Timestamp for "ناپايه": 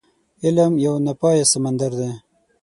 1.05-1.45